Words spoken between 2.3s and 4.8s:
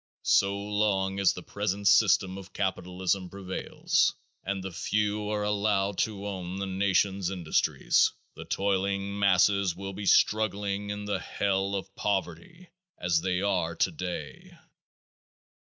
of capitalism prevails and the